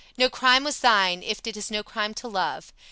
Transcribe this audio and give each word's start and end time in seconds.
No 0.17 0.31
crime 0.31 0.63
was 0.63 0.79
thine, 0.79 1.21
if't 1.21 1.45
is 1.47 1.69
no 1.69 1.83
crime 1.83 2.15
to 2.15 2.27
love. 2.27 2.73